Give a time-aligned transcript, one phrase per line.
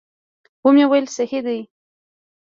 [0.65, 1.59] ومې ویل صحیح دي.